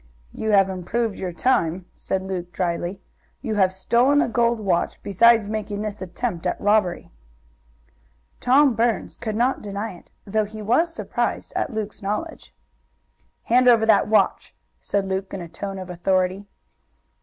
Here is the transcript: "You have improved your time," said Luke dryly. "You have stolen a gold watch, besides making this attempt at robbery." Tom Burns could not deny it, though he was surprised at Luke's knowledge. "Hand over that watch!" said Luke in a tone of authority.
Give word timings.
"You 0.33 0.49
have 0.49 0.67
improved 0.67 1.19
your 1.19 1.31
time," 1.31 1.85
said 1.93 2.23
Luke 2.23 2.51
dryly. 2.51 3.03
"You 3.43 3.53
have 3.61 3.71
stolen 3.71 4.19
a 4.23 4.27
gold 4.27 4.59
watch, 4.59 4.99
besides 5.03 5.47
making 5.47 5.81
this 5.83 6.01
attempt 6.01 6.47
at 6.47 6.59
robbery." 6.59 7.11
Tom 8.39 8.73
Burns 8.73 9.15
could 9.15 9.35
not 9.35 9.61
deny 9.61 9.93
it, 9.93 10.09
though 10.25 10.45
he 10.45 10.59
was 10.59 10.91
surprised 10.91 11.53
at 11.55 11.69
Luke's 11.71 12.01
knowledge. 12.01 12.51
"Hand 13.43 13.67
over 13.67 13.85
that 13.85 14.07
watch!" 14.07 14.55
said 14.81 15.05
Luke 15.05 15.35
in 15.35 15.41
a 15.43 15.47
tone 15.47 15.77
of 15.77 15.87
authority. 15.91 16.47